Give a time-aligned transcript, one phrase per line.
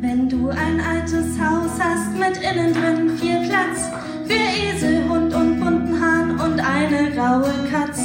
[0.00, 3.88] Wenn du ein altes Haus hast mit innen drin viel Platz
[4.26, 8.02] für Esel, Hund und bunten Hahn und eine graue Katz,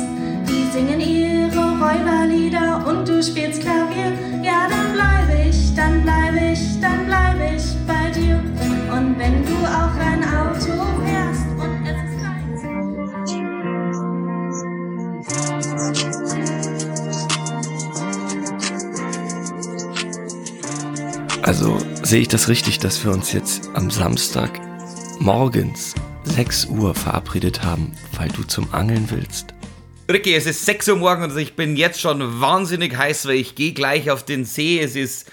[0.48, 4.12] die singen ihre Räuberlieder und du spielst Klavier,
[4.42, 8.41] ja dann bleibe ich, dann bleibe ich, dann bleibe ich bei dir.
[8.91, 10.52] Und wenn du auch ein Auto
[22.14, 24.62] sehe ich das richtig, dass wir uns jetzt am Samstag
[25.17, 25.95] morgens
[26.26, 29.55] 6 Uhr verabredet haben, weil du zum Angeln willst?
[30.08, 33.55] Ricky, es ist 6 Uhr morgens und ich bin jetzt schon wahnsinnig heiß, weil ich
[33.55, 34.80] gehe gleich auf den See.
[34.80, 35.31] Es ist,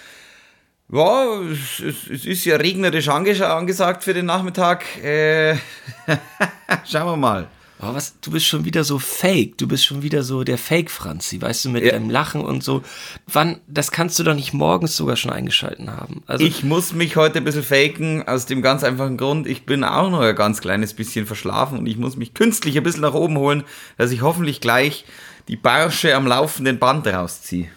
[0.91, 4.83] ja, es, es, ist ja regnerisch anges angesagt für den Nachmittag.
[5.05, 5.57] Äh,
[6.91, 7.49] schauen wir mal.
[7.83, 9.57] Oh, was, du bist schon wieder so fake.
[9.57, 11.93] Du bist schon wieder so der Fake-Franzi, weißt du, mit Ja.
[11.93, 12.83] deinem Lachen und so.
[13.27, 16.23] Wann, das kannst du doch nicht morgens sogar schon eingeschalten haben.
[16.27, 19.83] Also, Ich muss mich heute ein bisschen faken, aus dem ganz einfachen Grund, ich bin
[19.83, 23.15] auch noch ein ganz kleines bisschen verschlafen und ich muss mich künstlich ein bisschen nach
[23.15, 23.65] oben holen,
[23.97, 25.07] dass ich hoffentlich gleich
[25.49, 27.69] die Barsche am laufenden Band rausziehe.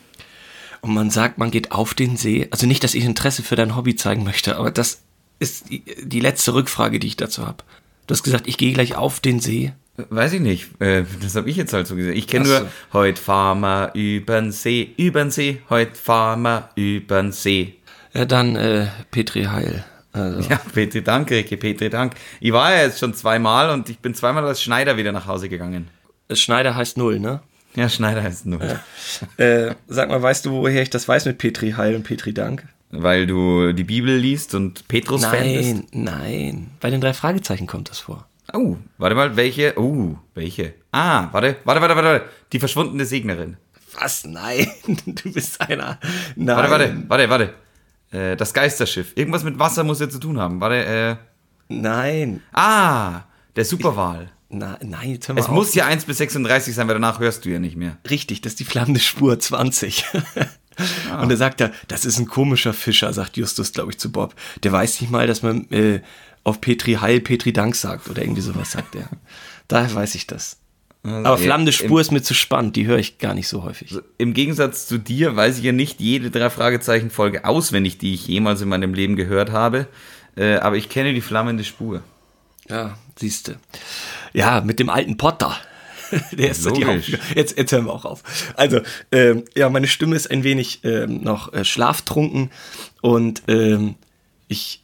[0.82, 2.50] und man sagt, man geht auf den See.
[2.52, 5.02] Also nicht, dass ich Interesse für dein Hobby zeigen möchte, aber das
[5.40, 7.64] ist die, die letzte Rückfrage, die ich dazu habe.
[8.06, 9.72] Du hast gesagt, ich gehe gleich auf den See.
[9.96, 12.16] Weiß ich nicht, äh, das habe ich jetzt halt so gesehen.
[12.16, 12.68] Ich kenne nur, so.
[12.94, 17.76] heut fahren wir übern See, übern See, heut fahren wir übern See.
[18.14, 19.86] Ja, dann äh, Petri Heil.
[20.12, 22.14] Also, Ja, Petri Dank, Ricky, Petri Dank.
[22.40, 25.48] Ich war ja jetzt schon zweimal und ich bin zweimal als Schneider wieder nach Hause
[25.48, 25.90] gegangen.
[26.32, 27.42] Schneider heißt Null, ne?
[27.76, 28.62] Ja, Schneider heißt nur.
[29.38, 32.64] Äh, sag mal, weißt du, woher ich das weiß mit Petri Heil und Petri Dank?
[32.92, 35.74] Weil du die Bibel liest und Petrus-Fan bist.
[35.74, 36.72] Nein, nein.
[36.80, 38.28] Bei den drei Fragezeichen kommt das vor.
[38.52, 39.74] Oh, warte mal, welche?
[39.78, 40.74] Oh, welche?
[40.92, 42.26] Ah, warte, warte, warte, warte.
[42.52, 43.58] Die verschwundene Segnerin.
[44.00, 44.26] Was?
[44.26, 44.68] Nein,
[45.06, 46.00] du bist einer.
[46.36, 46.58] Nein.
[46.58, 47.54] Warte, warte, warte, warte.
[48.12, 49.14] Äh, das Geisterschiff.
[49.16, 50.60] Irgendwas mit Wasser muss ja zu tun haben.
[50.60, 51.16] Warte, äh.
[51.70, 52.42] Nein.
[52.52, 53.22] Ah,
[53.56, 54.32] der Superwahl.
[54.50, 55.54] Na, nein, jetzt hör mal Es auf.
[55.56, 57.98] muss ja 1 bis 36 sein, weil danach hörst du ja nicht mehr.
[58.10, 60.06] Richtig, das ist die flammende Spur 20.
[61.22, 64.36] Und da sagt er, das ist ein komischer Fischer, sagt Justus, glaube ich, zu Bob.
[64.64, 66.02] Der weiß nicht mal, dass man äh,
[66.44, 69.10] auf Petri Heil Petri Dank sagt oder irgendwie sowas sagt er.
[69.68, 70.58] Daher weiß ich das.
[71.04, 73.94] Aber äh, flammende Spur ist mir zu spannend, die höre ich gar nicht so häufig.
[74.18, 78.28] Im Gegensatz zu dir weiß ich ja nicht jede drei Fragezeichen Folge auswendig, die ich
[78.28, 79.88] jemals in meinem Leben gehört habe.
[80.38, 82.04] Äh, aber ich kenne die flammende Spur.
[82.70, 83.58] Ja, siehste.
[84.32, 85.58] Ja, mit dem alten Potter.
[86.32, 86.88] Der ist die Logisch.
[86.88, 87.20] Hauptfigur.
[87.36, 88.24] Jetzt, jetzt hören wir auch auf.
[88.56, 92.50] Also, ähm, ja, meine Stimme ist ein wenig ähm, noch äh, schlaftrunken
[93.02, 93.96] und ähm,
[94.48, 94.83] ich,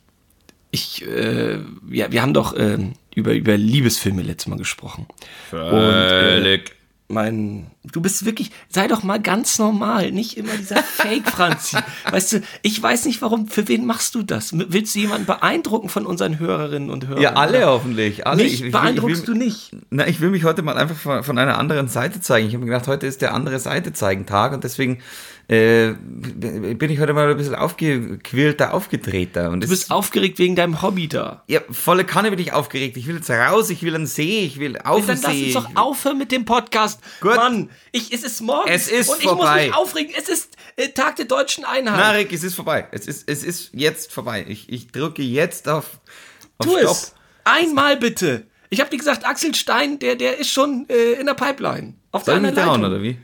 [0.71, 1.59] ich, äh,
[1.89, 5.07] ja, wir haben doch ähm, über, über Liebesfilme letztes Mal gesprochen.
[5.49, 6.75] Völlig.
[7.11, 11.77] Mein, du bist wirklich, sei doch mal ganz normal, nicht immer dieser Fake-Franzi.
[12.11, 14.51] weißt du, ich weiß nicht warum, für wen machst du das?
[14.53, 17.23] Willst du jemanden beeindrucken von unseren Hörerinnen und Hörern?
[17.23, 18.27] Ja, alle hoffentlich.
[18.27, 18.43] Alle.
[18.43, 19.71] Mich Ich- ich- beeindruckst ich will, du nicht.
[19.89, 22.47] Na, ich will mich heute mal einfach von, von einer anderen Seite zeigen.
[22.47, 24.99] Ich habe mir gedacht, heute ist der andere Seite zeigen Tag und deswegen
[25.49, 29.49] äh, bin ich heute mal ein bisschen aufgequälter, aufgedrehter.
[29.49, 31.43] Und Du bist aufgeregt wegen deinem Hobby da.
[31.47, 32.95] ja, volle Kanne bin ich aufgeregt.
[32.97, 35.67] Ich will jetzt raus, ich will einen See, ich will auf Dann lass uns doch
[35.75, 37.01] aufhören mit dem Podcast.
[37.19, 37.35] Gut.
[37.35, 38.69] Mann, ich, es ist morgen.
[38.69, 39.55] Es ist und ich vorbei.
[39.55, 40.13] muss mich aufregen.
[40.17, 41.95] Es ist äh, Tag der deutschen Einheit.
[41.97, 42.87] Na, Rick, es ist vorbei.
[42.91, 44.45] Es ist, es ist jetzt vorbei.
[44.47, 45.99] Ich, ich drücke jetzt auf,
[46.59, 46.91] auf tu Stopp.
[46.91, 47.13] es.
[47.43, 48.45] Einmal bitte.
[48.69, 51.95] Ich habe dir gesagt, Axel Stein, der, der ist schon äh, in der Pipeline.
[52.11, 52.93] Auf Soll ich der anderen down, Leitung.
[52.97, 53.17] oder wie?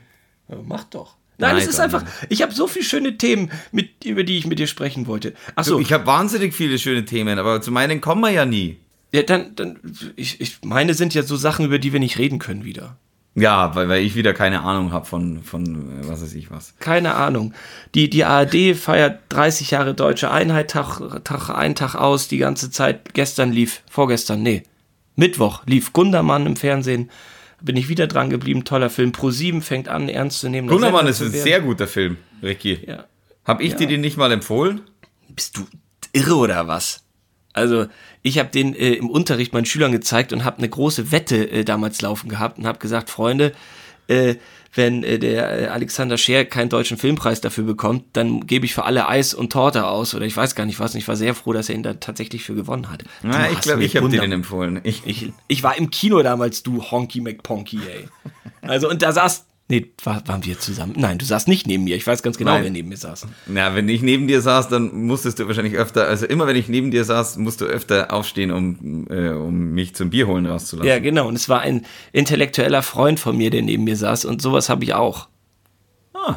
[0.48, 1.15] Ja, mach doch.
[1.38, 4.58] Nein, es ist einfach, ich habe so viele schöne Themen, mit, über die ich mit
[4.58, 5.34] dir sprechen wollte.
[5.54, 8.78] Achso, Du, ich habe wahnsinnig viele schöne Themen, aber zu meinen kommen wir ja nie.
[9.12, 9.78] ja, dann, dann
[10.16, 12.96] ich, ich, meine sind ja so Sachen, über die wir nicht reden können wieder.
[13.34, 16.74] Ja, weil, weil ich wieder keine Ahnung habe von, von äh, was weiß ich was.
[16.80, 17.52] Keine Ahnung.
[17.94, 22.70] Die, die ARD feiert 30 Jahre deutsche Einheit, Tag, Tag ein, Tag aus, die ganze
[22.70, 23.12] Zeit.
[23.12, 24.62] Gestern lief, vorgestern, nee,
[25.16, 27.10] Mittwoch lief Gundermann im Fernsehen.
[27.66, 29.10] Bin ich wieder dran geblieben, toller Film.
[29.10, 30.68] Pro7 fängt an, ernst zu nehmen.
[30.68, 32.78] Gundermann ist ein sehr guter Film, Ricky.
[32.86, 33.04] Ja.
[33.44, 34.82] Hab ich dir den nicht mal empfohlen?
[35.28, 35.66] Bist du
[36.12, 37.04] irre oder was?
[37.52, 37.86] Also,
[38.22, 41.64] ich habe den äh, im Unterricht meinen Schülern gezeigt und habe eine große Wette äh,
[41.64, 43.52] damals laufen gehabt und habe gesagt, Freunde,
[44.06, 44.36] äh,
[44.76, 48.84] wenn äh, der äh, Alexander Scher keinen deutschen Filmpreis dafür bekommt, dann gebe ich für
[48.84, 50.94] alle Eis und Torte aus oder ich weiß gar nicht was.
[50.94, 53.04] Und ich war sehr froh, dass er ihn da tatsächlich für gewonnen hat.
[53.22, 54.80] Na, ich glaube, ich habe dir den empfohlen.
[54.82, 58.08] Ich, ich, ich war im Kino damals, du Honky McPonky, ey.
[58.62, 60.94] Also, und da saß, nee, war, waren wir zusammen?
[60.96, 61.96] Nein, du saßt nicht neben mir.
[61.96, 62.64] Ich weiß ganz genau, Nein.
[62.64, 63.26] wer neben mir saß.
[63.46, 66.68] na, wenn ich neben dir saß, dann musstest du wahrscheinlich öfter, also immer wenn ich
[66.68, 70.88] neben dir saß, musst du öfter aufstehen, um, äh, um mich zum Bier holen rauszulassen.
[70.88, 71.26] Ja, genau.
[71.28, 74.24] Und es war ein intellektueller Freund von mir, der neben mir saß.
[74.24, 75.28] Und sowas habe ich auch.
[76.14, 76.36] Ah.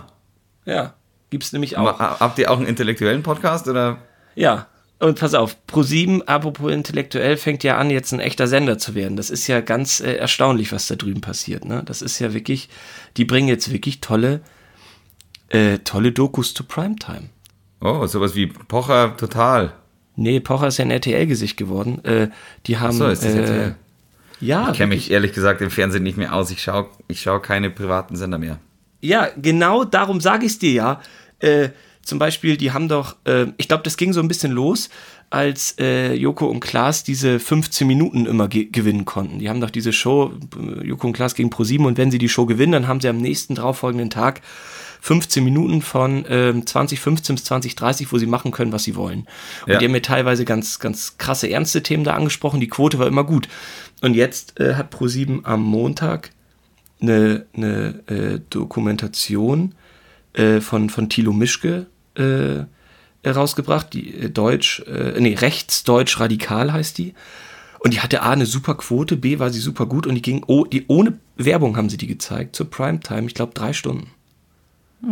[0.65, 0.93] Ja,
[1.29, 1.99] gibt's nämlich Aber auch.
[1.99, 3.97] ha- habt ihr auch einen intellektuellen Podcast oder?
[4.35, 4.67] Ja,
[4.99, 9.15] und pass auf, Pro7, apropos intellektuell, fängt ja an, jetzt ein echter Sender zu werden.
[9.15, 11.65] Das ist ja ganz äh, erstaunlich, was da drüben passiert.
[11.65, 11.83] Ne?
[11.85, 12.69] Das ist ja wirklich,
[13.15, 14.41] die bringen jetzt wirklich tolle,
[15.47, 17.29] äh, tolle Dokus zu Primetime.
[17.81, 19.73] Oh, sowas wie Pocher total.
[20.17, 22.03] Nee, Pocher ist ja ein RTL-Gesicht geworden.
[22.03, 22.29] Äh,
[22.65, 22.91] die haben.
[22.91, 23.75] so, ist das äh, RTL?
[24.41, 26.51] Ja, Ich kenne mich ehrlich gesagt im Fernsehen nicht mehr aus.
[26.51, 28.59] Ich schaue ich schau keine privaten Sender mehr.
[29.01, 31.01] Ja, genau darum sage ich es dir ja.
[32.01, 34.89] Äh, zum Beispiel, die haben doch, äh, ich glaube, das ging so ein bisschen los,
[35.29, 39.39] als äh, Joko und Klaas diese 15 Minuten immer ge gewinnen konnten.
[39.39, 42.29] Die haben doch diese Show, äh, Joko und Klaas gegen ProSieben und wenn sie die
[42.29, 44.41] Show gewinnen, dann haben sie am nächsten darauffolgenden Tag
[45.01, 49.27] 15 Minuten von ähm, 2015 bis 2030, wo sie machen können, was sie wollen.
[49.65, 49.79] Und Ja.
[49.79, 52.59] die haben mir teilweise ganz, ganz krasse, ernste Themen da angesprochen.
[52.59, 53.47] Die Quote war immer gut.
[54.01, 56.31] Und jetzt äh, hat ProSieben am Montag
[57.01, 59.75] eine, eine äh, Dokumentation
[60.33, 62.65] äh, von, von Thilo Mischke äh,
[63.27, 67.13] rausgebracht, die äh, Deutsch, äh, nee, rechtsdeutsch radikal heißt die.
[67.79, 70.43] Und die hatte A eine super Quote, B war sie super gut und die ging,
[70.47, 74.07] oh, die ohne Werbung haben sie die gezeigt, zur Primetime, ich glaube drei Stunden.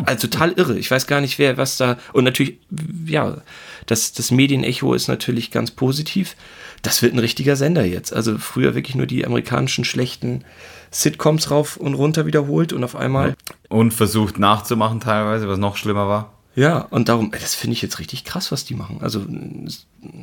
[0.05, 0.77] Also total irre.
[0.77, 1.97] Ich weiß gar nicht, wer was da.
[2.11, 2.57] Und natürlich,
[3.05, 3.37] ja,
[3.85, 6.35] das, das Medienecho ist natürlich ganz positiv.
[6.81, 8.13] Das wird ein richtiger Sender jetzt.
[8.13, 10.43] Also früher wirklich nur die amerikanischen schlechten
[10.91, 13.35] Sitcoms rauf und runter wiederholt und auf einmal.
[13.69, 16.33] Und versucht nachzumachen teilweise, was noch schlimmer war.
[16.57, 18.97] Ja, und darum, das finde ich jetzt richtig krass, was die machen.
[19.01, 19.19] Also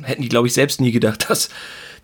[0.01, 1.49] hätten die, glaube ich, selbst nie gedacht, dass,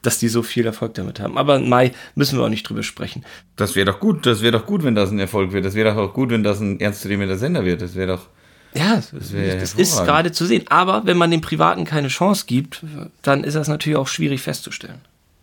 [0.01, 1.37] dass die so viel Erfolg damit haben.
[1.37, 3.25] Aber Mai müssen wir auch nicht drüber sprechen.
[3.57, 5.65] Das wäre doch gut, das wäre doch gut, wenn das ein Erfolg wird.
[5.65, 7.81] Das wäre doch auch gut, wenn das ein ernstzunehmender Sender wird.
[7.81, 8.27] Das wäre doch.
[8.73, 10.63] Ja, das, das ist gerade zu sehen.
[10.69, 12.85] Aber wenn man dem Privaten keine Chance gibt,
[13.21, 15.01] dann ist das natürlich auch schwierig festzustellen.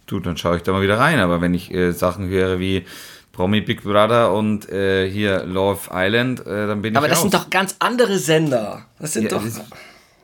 [0.09, 1.21] Du, dann schaue ich da mal wieder rein.
[1.21, 2.85] Aber wenn ich äh, Sachen höre wie
[3.33, 7.23] Promi Big Brother und äh, hier Love Island, äh, dann bin Aber ich das raus.
[7.31, 8.85] sind doch ganz andere Sender.
[8.99, 9.45] Das sind Ja, doch.
[9.45, 9.61] das-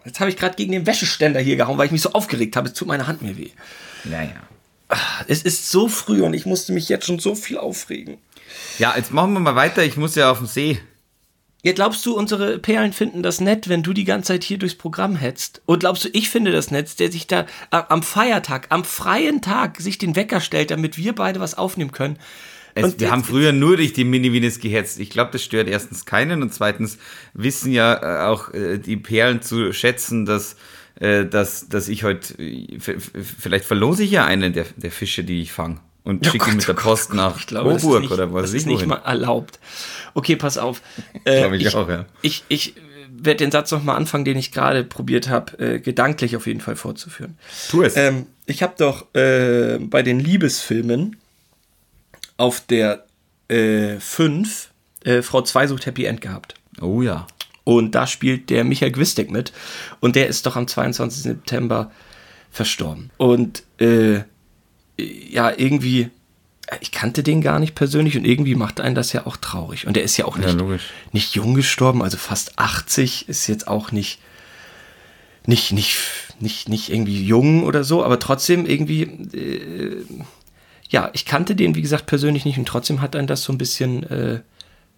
[0.04, 2.68] Jetzt habe ich gerade gegen den Wäscheständer hier gehauen, weil ich mich so aufgeregt habe.
[2.68, 3.50] Es tut meine Hand mir weh.
[4.04, 4.32] Naja.
[5.28, 8.18] Es ist so früh und ich musste mich jetzt schon so viel aufregen.
[8.78, 9.82] Ja, jetzt machen wir mal weiter.
[9.82, 10.78] Ich muss ja auf den See.
[11.64, 14.74] Ja, glaubst du, unsere Perlen finden das nett, wenn du die ganze Zeit hier durchs
[14.74, 15.62] Programm hetzt?
[15.64, 19.80] Und glaubst du, ich finde das nett, der sich da am Feiertag, am freien Tag
[19.80, 22.18] sich den Wecker stellt, damit wir beide was aufnehmen können?
[22.74, 25.00] Es, Und wir jetzt- haben früher nur durch die Mini-Winis gehetzt.
[25.00, 26.98] Ich glaube, das stört erstens keinen und zweitens
[27.32, 30.56] wissen ja äh, auch äh, die Perlen zu schätzen, dass,
[31.00, 35.40] äh, dass, dass ich heute, äh, vielleicht verlose ich ja einen der, der Fische, die
[35.40, 38.42] ich fange und schicke ihn mit der Post nach Ich glaube, Coburg nicht, oder was
[38.42, 38.88] das ist ich nicht wohin.
[38.90, 39.58] mal erlaubt.
[40.14, 40.80] Okay, pass auf.
[41.24, 42.04] Äh, Glaube ich auch, ja.
[42.20, 42.74] Ich, ich
[43.10, 46.76] werde den Satz nochmal anfangen, den ich gerade probiert habe, äh, gedanklich auf jeden Fall
[46.76, 47.38] fortzuführen.
[47.70, 47.96] Tu es.
[47.96, 51.16] Ähm, ich habe doch äh, bei den Liebesfilmen
[52.36, 53.04] auf der
[53.48, 54.70] 5
[55.04, 56.54] äh, Frau 2 sucht Happy End gehabt.
[56.80, 57.26] Oh ja.
[57.62, 59.52] Und da spielt der Michael Gwistek mit.
[60.00, 61.22] Und der ist doch am 22.
[61.22, 61.90] September
[62.50, 63.10] verstorben.
[63.16, 64.20] Und äh,
[64.98, 66.10] ja, irgendwie,
[66.80, 69.86] ich kannte den gar nicht persönlich und irgendwie macht einen das ja auch traurig.
[69.86, 70.84] Und der ist ja auch Ja, nicht, logisch.
[71.12, 74.20] nicht jung gestorben, also fast 80, ist jetzt auch nicht,
[75.46, 75.96] nicht, nicht,
[76.40, 80.04] nicht, nicht irgendwie jung oder so, aber trotzdem irgendwie, äh,
[80.88, 83.58] ja, ich kannte den, wie gesagt, persönlich nicht und trotzdem hat einen das so ein
[83.58, 84.40] bisschen äh,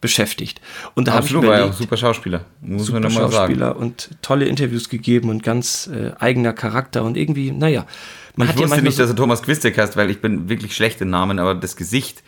[0.00, 0.60] beschäftigt.
[0.94, 2.44] Und da habe ich war ja super Schauspieler.
[2.60, 3.54] Muss man super nochmal sagen.
[3.54, 7.86] Schauspieler und tolle Interviews gegeben und ganz äh, eigener Charakter und irgendwie, naja,
[8.36, 10.20] man Ich hat ja wusste manchmal nicht, so, dass er Thomas Quistek heißt, weil ich
[10.20, 12.22] bin wirklich schlecht in Namen, aber das Gesicht,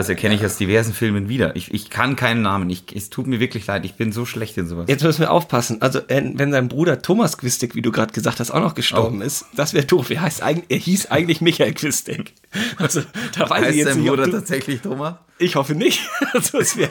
[0.00, 1.54] das erkenne ich aus diversen Filmen wieder.
[1.56, 2.70] Ich, ich kann keinen Namen.
[2.70, 3.84] Ich, es tut mir wirklich leid.
[3.84, 4.86] Ich bin so schlecht in sowas.
[4.88, 5.82] Jetzt müssen wir aufpassen.
[5.82, 9.24] Also, wenn sein Bruder Thomas Quistek, wie du gerade gesagt hast, auch noch gestorben Oh.
[9.24, 10.08] ist, das wäre doof.
[10.08, 12.32] Er, heißt eigentlich, er hieß eigentlich Michael Quistek.
[12.78, 13.02] Also,
[13.36, 15.16] da weiß ich heißt jetzt sein nicht, Bruder du, tatsächlich Thomas?
[15.38, 16.00] Ich hoffe nicht.
[16.32, 16.90] Also, es wäre.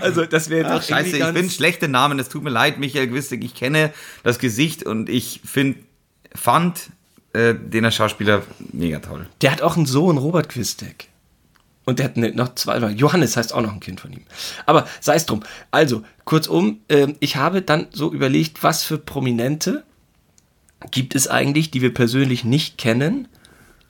[0.00, 2.18] also, das wäre doch scheiße, ich bin schlecht in Namen.
[2.18, 3.42] Es tut mir leid, Michael Quistek.
[3.42, 5.78] Ich kenne das Gesicht und ich find,
[6.34, 6.90] fand
[7.38, 8.42] äh, den als Schauspieler
[8.72, 9.26] mega toll.
[9.42, 11.08] Der hat auch einen Sohn, Robert Quistek.
[11.84, 14.24] Und der hat ne, noch zwei, Johannes heißt auch noch ein Kind von ihm.
[14.66, 15.42] Aber sei es drum.
[15.70, 19.84] Also, kurzum, ähm, ich habe dann so überlegt, was für Prominente
[20.90, 23.28] gibt es eigentlich, die wir persönlich nicht kennen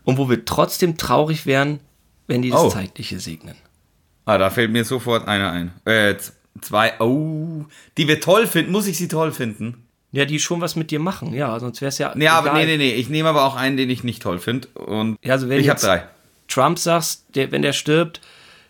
[0.04, 1.80] und wo wir trotzdem traurig wären,
[2.26, 2.70] wenn die das Oh.
[2.70, 3.56] Zeitliche segnen.
[4.26, 5.72] Ah, da fällt mir sofort einer ein.
[5.84, 6.16] Äh,
[6.60, 7.64] zwei, oh,
[7.96, 8.72] die wir toll finden.
[8.72, 9.87] Muss ich sie toll finden?
[10.10, 12.12] Ja, die schon was mit dir machen, ja, sonst wäre es ja.
[12.14, 12.60] Nee, aber egal.
[12.66, 12.94] nee, nee, nee.
[12.94, 14.68] Ich nehme aber auch einen, den ich nicht toll finde.
[14.68, 16.04] Und Ja, also wenn ich habe drei.
[16.48, 18.20] Trump sagst, der, wenn der stirbt,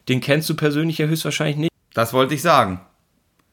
[0.08, 1.72] den kennst du persönlich ja höchstwahrscheinlich nicht.
[1.94, 2.80] Das wollte ich sagen.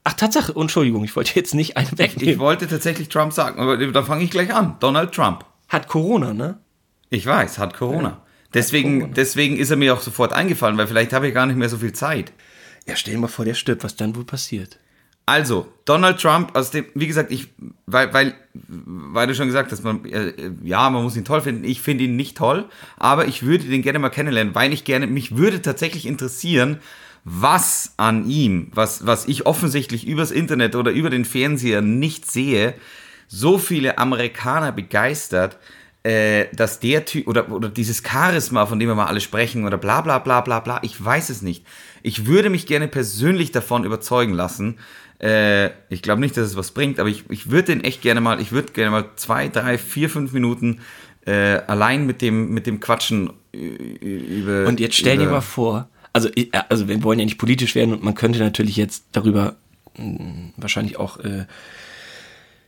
[0.04, 2.40] Ach, Tatsache, Entschuldigung, ich wollte jetzt nicht einen Ich wegnehmen.
[2.40, 4.78] wollte tatsächlich Trump sagen, aber da fange ich gleich an.
[4.80, 5.46] Donald Trump.
[5.70, 6.58] Hat Corona, ne?
[7.10, 8.22] Ich weiß, hat Corona.
[8.54, 11.70] Deswegen, deswegen ist er mir auch sofort eingefallen, weil vielleicht habe ich gar nicht mehr
[11.70, 12.32] so viel Zeit.
[12.88, 14.78] Ja, stell dir mal vor, der stirbt, was dann wohl passiert.
[15.26, 17.48] Also, Donald Trump, aus dem, wie gesagt, ich,
[17.88, 21.64] weil, weil, weil du schon gesagt hast, man, äh, ja, man muss ihn toll finden.
[21.64, 22.66] Ich finde ihn nicht toll,
[22.98, 26.80] aber ich würde den gerne mal kennenlernen, weil ich gerne, mich würde tatsächlich interessieren,
[27.24, 32.76] was an ihm, was, was ich offensichtlich übers Internet oder über den Fernseher nicht sehe,
[33.28, 35.58] so viele Amerikaner begeistert,
[36.06, 39.80] äh, dass der Typ oder, oder dieses Charisma, von dem wir mal alle sprechen oder
[39.80, 41.66] bla bla bla bla bla, ich weiß es nicht.
[42.04, 44.78] Ich würde mich gerne persönlich davon überzeugen lassen.
[45.20, 48.22] Äh, ich glaube nicht, dass es was bringt, aber ich, ich würde den echt gerne
[48.22, 50.82] mal, ich würde gerne mal zwei, drei, vier, fünf Minuten
[51.26, 54.68] äh, allein mit dem, mit dem Quatschen über.
[54.68, 56.30] Und jetzt stell dir mal vor, also,
[56.70, 59.56] also wir wollen ja nicht politisch werden und man könnte natürlich jetzt darüber
[59.98, 61.46] mh, wahrscheinlich auch äh,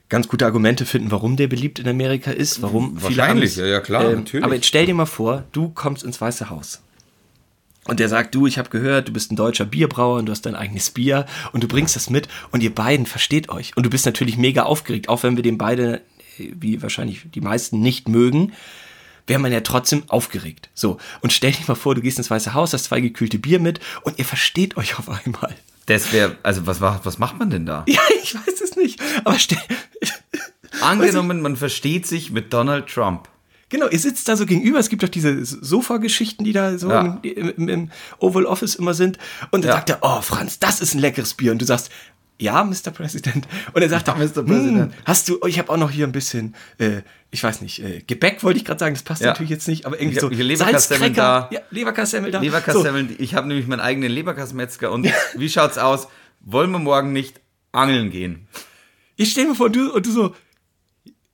[0.10, 3.80] ganz gute Argumente finden, warum der beliebt in Amerika ist, warum Wahrscheinlich, viele ja, ja
[3.82, 4.44] klar, ähm, natürlich.
[4.44, 6.82] Aber jetzt stell dir mal vor, du kommst ins Weiße Haus.
[7.86, 10.46] Und der sagt, du, ich habe gehört, du bist ein deutscher Bierbrauer und du hast
[10.46, 13.76] dein eigenes Bier und du bringst das mit und ihr beiden versteht euch.
[13.78, 16.02] Und du bist natürlich mega aufgeregt, auch wenn wir den beide,
[16.38, 18.52] wie wahrscheinlich die meisten, nicht mögen,
[19.26, 20.70] wäre man ja trotzdem aufgeregt.
[20.74, 23.60] So, und stell dir mal vor, du gehst ins Weiße Haus, hast zwei gekühlte Bier
[23.60, 25.56] mit und ihr versteht euch auf einmal.
[25.88, 27.84] Das wäre, also was, was macht man denn da?
[27.88, 29.02] Ja, ich weiß es nicht.
[29.26, 29.58] Aber stell,
[30.82, 33.28] Angenommen, man versteht sich mit Donald Trump.
[33.70, 34.80] Genau, ihr sitzt da so gegenüber.
[34.80, 37.20] Es gibt doch diese Sofa-Geschichten, die da so Ja.
[37.22, 39.18] im, im, im Oval Office immer sind.
[39.52, 39.76] Und dann Ja.
[39.78, 41.52] sagt er, oh, Franz, das ist ein leckeres Bier.
[41.52, 41.90] Und du sagst,
[42.40, 42.92] ja, Mr.
[42.94, 43.48] President.
[43.74, 44.44] Und er sagt, Ja, Mr.
[44.44, 44.94] President.
[44.94, 47.02] "Hm, hast du, ich habe auch noch hier ein bisschen, äh,
[47.32, 49.30] ich weiß nicht, äh, Gebäck wollte ich gerade sagen, das passt Ja.
[49.30, 51.50] natürlich jetzt nicht, aber irgendwie Ich so Leberkassemmeln da.
[51.52, 52.40] Ja, Leberkassemmel da.
[52.40, 52.44] So.
[52.46, 56.08] Leberkassemmeln, ich habe nämlich meinen eigenen Leberkassmetzger und wie schaut's aus?
[56.42, 57.42] Wollen wir morgen nicht
[57.72, 58.48] angeln gehen?
[59.16, 60.36] Ich stell mir vor, du, und du so,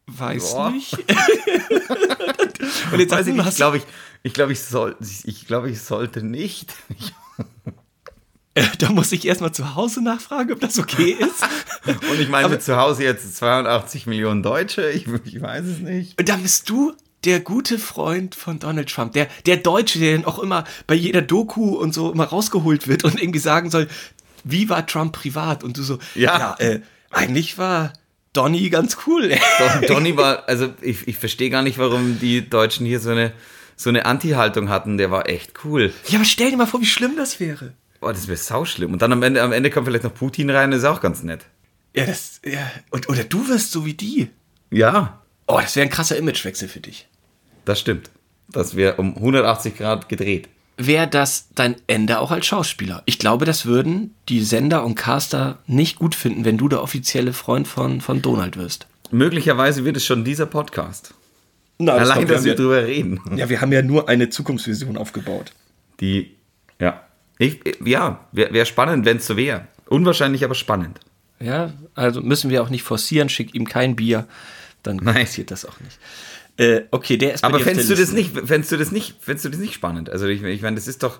[0.08, 0.72] weiß Boah.
[0.72, 0.94] nicht.
[2.92, 3.84] und jetzt Weiß ich ich glaube, ich,
[4.24, 4.96] ich, glaub, ich, soll,
[5.26, 6.74] ich, glaube, ich sollte nicht.
[8.56, 11.44] Äh, da muss ich erstmal zu Hause nachfragen, ob das okay ist.
[12.12, 16.20] und ich meine Aber- zu Hause jetzt 82 Millionen Deutsche, ich, ich weiß es nicht.
[16.20, 16.94] Und da bist du
[17.26, 21.22] der gute Freund von Donald Trump, der, der Deutsche, der dann auch immer bei jeder
[21.22, 23.88] Doku und so immer rausgeholt wird und irgendwie sagen soll,
[24.44, 25.64] wie war Trump privat?
[25.64, 26.56] Und du so, Ja.
[26.60, 26.82] äh,
[27.12, 27.94] eigentlich war
[28.34, 29.30] Donny ganz cool.
[29.60, 33.32] Don, Donny war, also ich, ich verstehe gar nicht, warum die Deutschen hier so eine,
[33.78, 34.98] so eine Anti-Haltung hatten.
[34.98, 35.94] Der war echt cool.
[36.10, 37.72] Ja, aber stell dir mal vor, wie schlimm das wäre.
[38.04, 38.92] Boah, das wäre sauschlimm.
[38.92, 41.24] Und dann am Ende, am Ende kommt vielleicht noch Putin rein, das ist auch ganz
[41.24, 41.46] nett.
[41.96, 42.70] Ja, das, ja.
[42.90, 44.30] Und, oder du wirst so wie die.
[44.72, 47.08] Ja, Oh, das wäre ein krasser Imagewechsel für dich.
[47.66, 48.10] das stimmt.
[48.50, 50.48] Das wäre um 180 Grad gedreht.
[50.78, 53.04] Wäre das dein Ende auch als Schauspieler?
[53.06, 57.32] Ich glaube, das würden die Sender und Caster nicht gut finden, wenn du der offizielle
[57.34, 58.88] Freund von, von Donald wirst.
[59.12, 61.14] Möglicherweise wird es schon dieser Podcast.
[61.78, 63.20] Na, Allein, dass wir drüber reden.
[63.36, 65.52] Ja, wir haben ja nur eine Zukunftsvision aufgebaut.
[66.00, 66.36] Die,
[66.80, 67.02] ja.
[67.38, 69.68] Ich, ja, wäre wär spannend, wenn es so wäre.
[69.88, 71.00] Unwahrscheinlich, aber spannend.
[71.40, 74.28] Ja, also müssen wir auch nicht forcieren, schick ihm kein Bier,
[74.82, 75.16] dann Nein.
[75.26, 75.98] passiert das auch nicht.
[76.58, 78.16] Äh, okay, der ist Aber fändest du das Liste.
[78.38, 80.10] nicht, fändest du das nicht, fändest du das nicht spannend?
[80.10, 81.20] Also ich, ich meine, das ist doch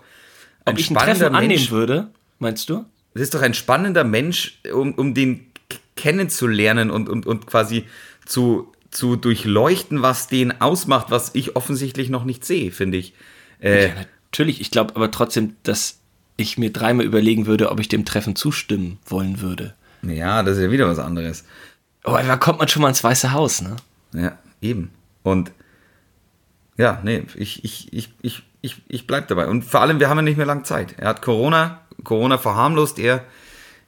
[0.66, 1.72] ein Ob spannender Treffen annehmen Mensch.
[1.72, 2.86] würde, meinst du?
[3.16, 5.48] Das ist doch ein spannender Mensch, um, um den
[5.96, 7.86] kennenzulernen und, und, und quasi
[8.26, 13.14] zu, zu durchleuchten, was den ausmacht, was ich offensichtlich noch nicht sehe, finde ich.
[13.60, 13.94] Äh, Ja,
[14.32, 14.62] natürlich.
[14.62, 16.00] Ich glaube aber trotzdem, dass
[16.38, 19.74] ich mir dreimal überlegen würde, ob ich dem Treffen zustimmen wollen würde.
[20.02, 21.44] ja, das ist ja wieder was anderes.
[22.04, 23.76] Aber da kommt man schon mal ins Weiße Haus, ne?
[24.14, 24.92] Ja, eben.
[25.24, 25.52] Und
[26.78, 29.48] ja, nee, ich, ich, ich, ich, ich, ich bleib dabei.
[29.48, 30.96] Und vor allem, wir haben ja nicht mehr lange Zeit.
[30.98, 33.24] Er hat Corona, Corona verharmlost er.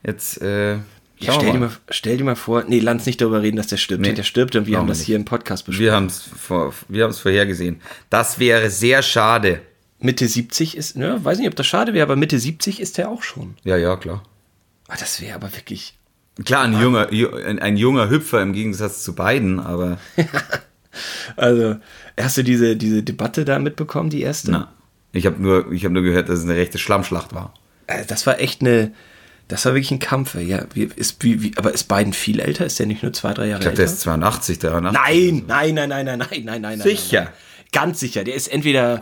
[0.05, 1.71] Jetzt, äh, Ja, stell, dir mal.
[1.89, 4.01] stell dir mal vor, nee, lass nicht darüber reden, dass der stirbt.
[4.01, 5.07] Nee, der stirbt und wir haben das nicht.
[5.07, 5.83] hier im Podcast besprochen.
[5.83, 7.81] Wir haben es vor, wir vorhergesehen.
[8.09, 9.61] Das wäre sehr schade.
[10.05, 13.09] Mitte 70 ist, ne, weiß nicht, ob das schade wäre, aber Mitte 70 ist der
[13.09, 13.55] auch schon.
[13.63, 14.23] Ja, ja, klar.
[14.87, 15.97] Ah, das wäre aber wirklich.
[16.45, 19.97] Klar, ein junger, ju- ein, junger Hüpfer im Gegensatz zu beiden, aber
[21.35, 21.75] Also,
[22.19, 24.51] hast du diese, diese Debatte da mitbekommen, die erste?
[24.51, 24.71] na.
[25.11, 27.53] Ich habe nur, ich hab nur gehört, dass es eine rechte Schlammschlacht war.
[27.87, 28.91] Äh, Das war echt eine.
[29.47, 30.35] Das war wirklich ein Kampf.
[30.35, 32.65] Ja, wie, ist, wie, wie, aber ist Biden viel älter?
[32.65, 33.93] Ist der nicht nur zwei, drei Jahre Ich glaube, der älter?
[33.95, 34.99] ist 82, 83.
[35.01, 36.81] Nein, nein, nein, nein, nein, nein, nein, nein.
[36.81, 37.21] Sicher?
[37.21, 37.71] Nein, nein.
[37.71, 38.23] Ganz sicher.
[38.25, 39.01] Der ist entweder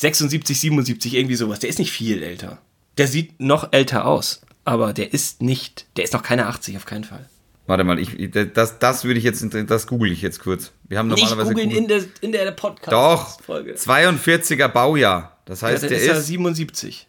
[0.00, 1.58] 76, 77, irgendwie sowas.
[1.58, 2.58] Der ist nicht viel älter.
[2.98, 4.42] Der sieht noch älter aus.
[4.64, 5.86] Aber der ist nicht.
[5.96, 7.28] Der ist noch keine 80, auf keinen Fall.
[7.66, 10.72] Warte mal, ich, das, das würde ich jetzt, das google ich jetzt kurz.
[10.88, 11.50] Wir haben Nicht normalerweise.
[11.50, 13.74] googeln Google- in der, in der Doch, Podcast-Folge.
[13.74, 15.38] 42er Baujahr.
[15.44, 17.08] Das Ja, heißt, dann der ist ist 77.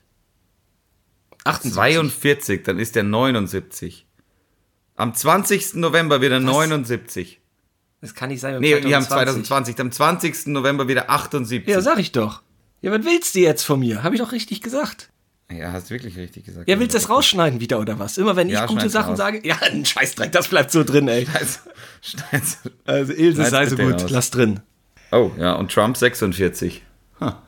[1.45, 1.73] 78.
[1.73, 4.05] 42, dann ist der 79.
[4.95, 5.75] Am 20.
[5.75, 7.39] November wird er 79.
[8.01, 8.53] Das kann nicht sein.
[8.53, 9.75] wir Nee, wir haben 2020.
[9.75, 9.79] 2020.
[9.79, 10.47] Am 20.
[10.47, 11.67] November wieder 78.
[11.67, 12.41] Ja, sag ich doch.
[12.81, 14.03] Ja, was willst du jetzt von mir?
[14.03, 15.09] Habe ich doch richtig gesagt.
[15.51, 16.69] Ja, hast wirklich richtig gesagt.
[16.69, 18.17] Ja, willst du das rausschneiden wieder oder was?
[18.17, 19.17] Immer wenn ich Ja, gute schneid's Sachen raus.
[19.17, 21.27] sage, ja, ein Scheißdreck, das bleibt so drin, ey.
[21.33, 21.59] Also,
[22.01, 22.59] Schneid's.
[22.85, 24.09] Also Ilse, sei so gut, raus.
[24.11, 24.59] lass drin.
[25.11, 26.83] Oh, ja, und Trump 46.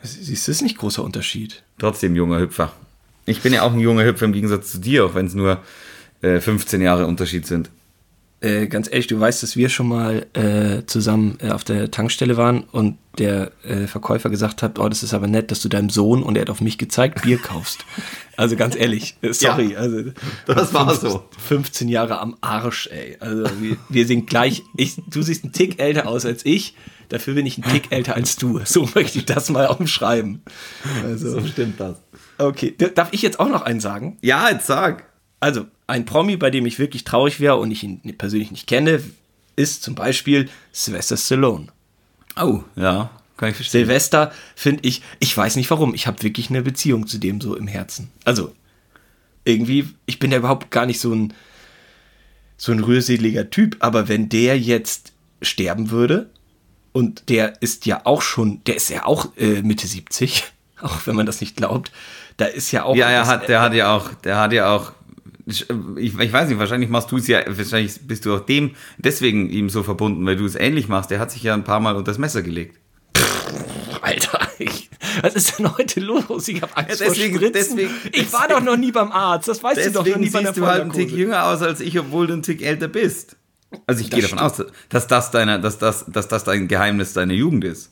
[0.02, 1.64] Siehst du, das ist nicht großer Unterschied.
[1.78, 2.74] Trotzdem junger Hüpfer.
[3.26, 5.62] Ich bin ja auch ein junger Hüpfer im Gegensatz zu dir, auch wenn es nur
[6.22, 7.70] äh, 15 Jahre Unterschied sind.
[8.42, 12.38] Äh, ganz ehrlich, du weißt, dass wir schon mal äh, zusammen äh, auf der Tankstelle
[12.38, 15.92] waren und der äh, Verkäufer gesagt hat, oh, das ist aber nett, dass du deinem
[15.92, 17.86] Sohn, und er hat auf mich gezeigt, Bier kaufst.
[18.38, 19.74] Also ganz ehrlich, äh, sorry.
[19.74, 20.14] Ja, also,
[20.48, 21.26] das war so.
[21.38, 23.16] 15 Jahre am Arsch, ey.
[23.20, 26.76] Also wir, wir sind gleich, ich, du siehst einen Tick älter aus als ich,
[27.10, 28.60] dafür bin ich einen Tick älter als du.
[28.66, 30.42] So möchte ich das mal umschreiben.
[31.04, 31.98] Also, stimmt das.
[32.40, 34.18] okay, darf ich jetzt auch noch einen sagen?
[34.22, 35.04] Ja, jetzt sag.
[35.40, 39.02] Also, ein Promi, bei dem ich wirklich traurig wäre und ich ihn persönlich nicht kenne,
[39.56, 41.68] ist zum Beispiel Sylvester Stallone.
[42.40, 43.86] Oh, ja, kann ich verstehen.
[43.86, 47.56] Sylvester finde ich, ich weiß nicht warum, ich habe wirklich eine Beziehung zu dem so
[47.56, 48.10] im Herzen.
[48.24, 48.56] Also,
[49.44, 51.34] irgendwie, ich bin ja überhaupt gar nicht so ein,
[52.58, 56.30] so ein rührseliger Typ, aber wenn der jetzt sterben würde,
[56.94, 60.44] und der ist ja auch schon, der ist ja auch äh, Mitte 70,
[60.82, 61.92] auch wenn man das nicht glaubt,
[62.38, 62.96] da ist ja auch.
[62.96, 64.94] Ja, er hat, der hat ja auch, der hat ja auch,
[65.46, 65.68] ich,
[66.20, 69.70] ich weiß nicht, wahrscheinlich machst du es ja, wahrscheinlich bist du auch dem deswegen ihm
[69.70, 71.12] so verbunden, weil du es ähnlich machst.
[71.12, 72.78] Der hat sich ja ein paar Mal unter das Messer gelegt.
[74.02, 74.90] Alter, ich,
[75.22, 76.48] was ist denn heute los?
[76.48, 77.78] Ich habe Angst Ja, deswegen- vor Spritzen.
[77.78, 80.30] deswegen- ich war doch noch nie beim Arzt, das weißt du doch noch Deswegen nie
[80.30, 82.62] bei der siehst du halt einen Tick jünger aus als ich, obwohl du einen Tick
[82.62, 83.36] älter bist.
[83.88, 87.14] Also ich Das gehe davon aus, dass das, deine, dass, das, dass das dein Geheimnis
[87.14, 87.92] deiner Jugend ist.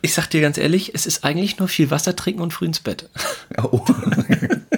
[0.00, 2.78] Ich sag dir ganz ehrlich, es ist eigentlich nur viel Wasser trinken und früh ins
[2.80, 3.08] Bett.
[3.62, 3.84] Oh.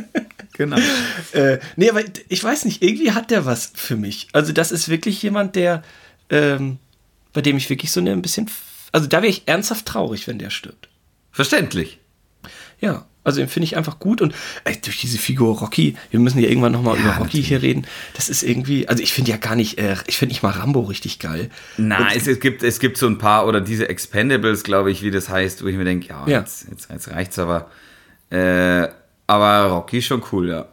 [0.60, 0.76] genau.
[1.32, 4.28] äh, nee, aber ich weiß nicht, irgendwie hat der was für mich.
[4.32, 5.82] Also das ist wirklich jemand, der,
[6.28, 6.78] ähm,
[7.32, 8.50] bei dem ich wirklich so eine ein bisschen,
[8.92, 10.88] also da wäre ich ernsthaft traurig, wenn der stirbt.
[11.32, 11.98] Verständlich.
[12.78, 16.38] Ja, also den finde ich einfach gut und ey, durch diese Figur Rocky, wir müssen
[16.40, 17.48] ja irgendwann nochmal Ja, über Rocky natürlich.
[17.48, 17.86] hier reden.
[18.14, 20.80] Das ist irgendwie, also ich finde ja gar nicht, äh, ich finde nicht mal Rambo
[20.80, 21.50] richtig geil.
[21.78, 25.10] Na, es, es, gibt, es gibt so ein paar, oder diese Expendables, glaube ich, wie
[25.10, 26.40] das heißt, wo ich mir denke, ja, Ja.
[26.40, 27.70] Jetzt, jetzt, jetzt reicht's aber.
[28.30, 28.88] Äh,
[29.30, 30.66] aber Rocky ist schon cool, ja.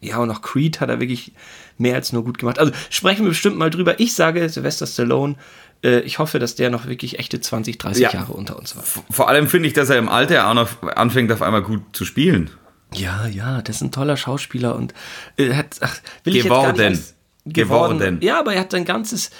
[0.00, 1.32] Ja, und auch Creed hat er wirklich
[1.78, 2.58] mehr als nur gut gemacht.
[2.58, 3.98] Also sprechen wir bestimmt mal drüber.
[4.00, 5.36] Ich sage Sylvester Stallone,
[5.82, 8.12] äh, ich hoffe, dass der noch wirklich echte 20, 30 Ja.
[8.12, 8.84] Jahre unter uns war.
[9.10, 12.04] Vor allem finde ich, dass er im Alter auch noch anfängt, auf einmal gut zu
[12.04, 12.50] spielen.
[12.92, 14.94] Ja, ja, das ist ein toller Schauspieler und
[15.36, 16.66] äh, hat ach, will ich Geworden.
[16.68, 17.14] jetzt gar nicht als-
[17.46, 18.18] Geworden.
[18.22, 19.30] Ja, aber er hat sein ganzes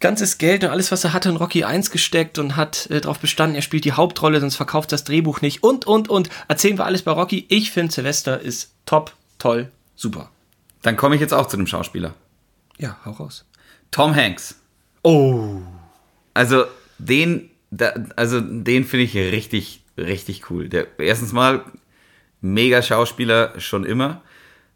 [0.00, 3.18] ganzes Geld und alles, was er hatte, in Rocky 1 gesteckt und hat äh, darauf
[3.18, 6.30] bestanden, er spielt die Hauptrolle, sonst verkauft das Drehbuch nicht und, und, und.
[6.48, 7.46] Erzählen wir alles bei Rocky.
[7.48, 10.30] Ich finde, Sylvester ist top, toll, super.
[10.82, 12.14] Dann komme ich jetzt auch zu dem Schauspieler.
[12.78, 13.44] Ja, hau raus.
[13.90, 14.56] Tom Hanks.
[15.02, 15.60] Oh.
[16.34, 16.64] Also
[16.98, 20.68] den, da, also den finde ich richtig, richtig cool.
[20.68, 21.64] Der erstens mal
[22.40, 24.22] mega Schauspieler schon immer.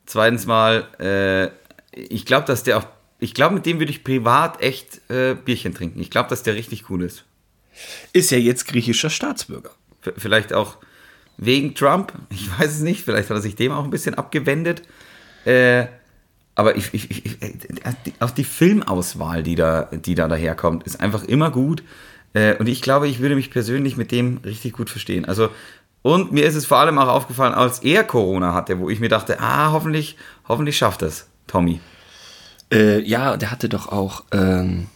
[0.06, 1.50] Zweitens mal, äh,
[1.92, 2.86] ich glaube, dass der auch,
[3.20, 6.00] ich glaube, mit dem würde ich privat echt äh, Bierchen trinken.
[6.00, 7.24] Ich glaube, dass der richtig cool ist.
[8.12, 9.70] Ist ja jetzt griechischer Staatsbürger.
[10.00, 10.78] V vielleicht auch
[11.36, 12.12] wegen Trump.
[12.30, 13.04] Ich weiß es nicht.
[13.04, 14.82] Vielleicht hat er sich dem auch ein bisschen abgewendet.
[15.44, 15.86] Äh,
[16.54, 21.24] aber ich, ich, ich, ich, auch die Filmauswahl, die da, die da daherkommt, ist einfach
[21.24, 21.82] immer gut.
[22.32, 25.24] Äh, und ich glaube, ich würde mich persönlich mit dem richtig gut verstehen.
[25.24, 25.48] Also,
[26.02, 29.08] und mir ist es vor allem auch aufgefallen, als er Corona hatte, wo ich mir
[29.08, 30.16] dachte, ah, hoffentlich,
[30.48, 31.80] hoffentlich schafft das, Tommy.
[32.72, 34.86] Äh, ja, der hatte doch auch, ähm,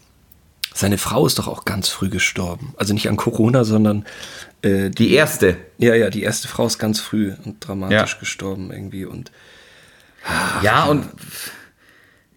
[0.73, 2.75] seine Frau ist doch auch ganz früh gestorben.
[2.77, 4.05] Also nicht an Corona, sondern
[4.63, 5.57] äh, Die erste.
[5.79, 8.19] Ja, ja, die erste Frau ist ganz früh und dramatisch Ja.
[8.19, 9.31] gestorben irgendwie und
[10.63, 11.07] Ja, und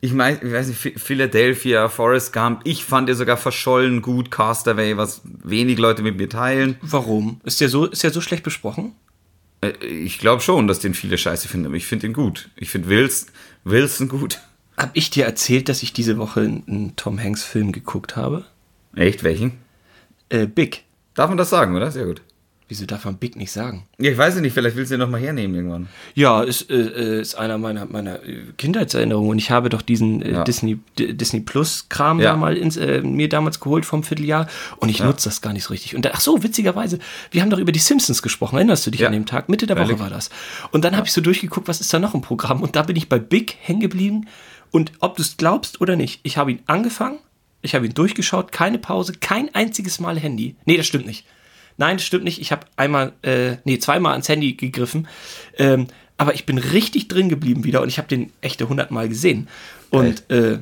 [0.01, 4.29] ich meine, ich weiß nicht, Phi- Philadelphia, Forrest Gump, ich fand ihr sogar verschollen gut,
[4.29, 6.77] Castaway, was wenig Leute mit mir teilen.
[6.81, 7.41] warum?
[7.43, 8.93] Ist der so, ist der so schlecht besprochen?
[9.61, 12.49] Äh, Ich glaube schon, dass den viele scheiße finden, aber ich finde ihn gut.
[12.55, 13.29] Ich finde Wilson,
[13.63, 14.39] Wilson gut.
[14.77, 18.45] Hab ich dir erzählt, dass ich diese Woche einen Tom Hanks Film geguckt habe?
[18.95, 19.53] Echt, welchen?
[20.29, 20.83] Äh, Big.
[21.15, 21.89] Darf man das sagen, oder?
[21.91, 22.21] Sehr gut.
[22.69, 23.87] Wieso darf man Big nicht sagen?
[23.97, 25.87] Ja, ich weiß ja nicht, vielleicht willst du ihn nochmal hernehmen irgendwann.
[26.15, 29.31] Ja, ist, äh, äh, ist einer meiner, meiner äh, Kindheitserinnerungen.
[29.31, 30.43] Und ich habe doch diesen äh, Ja.
[30.43, 32.31] Disney, D Disney Plus-Kram Ja.
[32.31, 34.47] da mal ins, äh, mir damals geholt vom Vierteljahr.
[34.77, 35.95] Und ich nutze das gar nicht so richtig.
[35.95, 36.99] Und da, ach so, witzigerweise,
[37.31, 38.57] wir haben doch über die Simpsons gesprochen.
[38.57, 39.07] Erinnerst du dich Ja.
[39.07, 39.47] an dem Tag?
[39.47, 40.29] Mitte der Woche war das.
[40.71, 42.61] Und dann habe ich so durchgeguckt, was ist da noch im Programm?
[42.61, 44.27] Und da bin ich bei Big hängen geblieben.
[44.71, 47.19] Und ob du es glaubst oder nicht, ich habe ihn angefangen,
[47.61, 50.55] ich habe ihn durchgeschaut, keine Pause, kein einziges Mal Handy.
[50.65, 51.25] Nee, das stimmt nicht.
[51.77, 52.39] Nein, das stimmt nicht.
[52.41, 55.07] Ich habe einmal, äh, nee, zweimal ans Handy gegriffen.
[55.57, 59.07] Ähm, aber ich bin richtig drin geblieben wieder und ich habe den echte 100 Mal
[59.09, 59.47] gesehen.
[59.91, 60.53] Und, äh,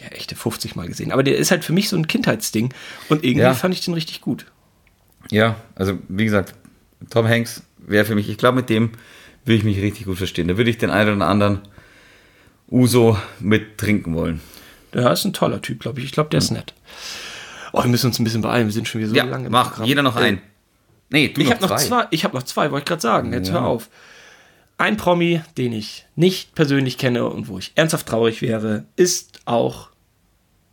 [0.00, 1.12] ja, echte 50 Mal gesehen.
[1.12, 2.72] Aber der ist halt für mich so ein Kindheitsding.
[3.08, 3.54] Und irgendwie Ja.
[3.54, 4.46] fand ich den richtig gut.
[5.30, 6.54] Ja, also wie gesagt,
[7.10, 8.90] Tom Hanks wäre für mich, ich glaube, mit dem
[9.44, 10.48] würde ich mich richtig gut verstehen.
[10.48, 11.60] Da würde ich den einen oder anderen
[12.70, 14.40] Uso mit trinken wollen.
[14.94, 16.06] Der ist ein toller Typ, glaube ich.
[16.06, 16.74] Ich glaube, der ist nett.
[17.72, 18.66] Oh, wir müssen uns ein bisschen beeilen.
[18.66, 19.86] Wir sind schon wieder so Ja, lange mach, Programm.
[19.88, 20.42] jeder noch Äh, ein.
[21.10, 22.06] Nee, du Ich habe noch zwei.
[22.10, 23.32] Ich habe noch zwei, wollte ich gerade sagen.
[23.32, 23.88] Jetzt hör auf.
[24.78, 29.88] Ein Promi, den ich nicht persönlich kenne und wo ich ernsthaft traurig wäre, ist auch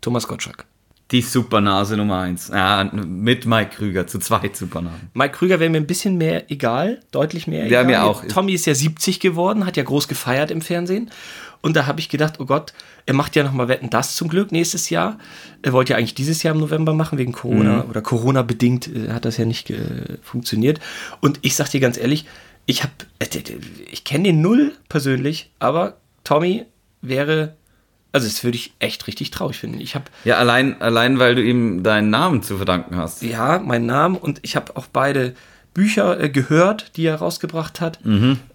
[0.02, 0.66] Thomas Gottschalk.
[1.12, 2.50] Die Supernase Nummer eins.
[2.50, 5.10] Ja, mit Mike Krüger, zu zweit Supernasen.
[5.14, 7.86] Mike Krüger wäre mir ein bisschen mehr egal, deutlich mehr Ja, egal.
[7.86, 8.26] mir auch.
[8.26, 11.10] Tommy ist ja 70 geworden, hat ja groß gefeiert im Fernsehen.
[11.62, 12.74] Und da habe ich gedacht, oh Gott,
[13.06, 15.18] er macht ja nochmal Wetten, das zum Glück nächstes Jahr.
[15.62, 17.90] Er wollte ja eigentlich dieses Jahr im November machen, wegen Corona Mhm.
[17.90, 20.80] oder Corona-bedingt äh, hat das ja nicht äh, funktioniert.
[21.22, 22.26] Und ich sag dir ganz ehrlich,
[22.68, 22.94] ich habe,
[23.92, 26.66] ich kenne den null persönlich, aber Tommy
[27.02, 27.56] wäre,
[28.12, 29.80] also das würde ich echt richtig traurig finden.
[29.80, 33.22] Ich habe Ja, allein, allein weil du ihm deinen Namen zu verdanken hast.
[33.22, 35.36] ja, meinen Namen und ich habe auch beide
[35.76, 38.00] Bücher äh, gehört, die er rausgebracht hat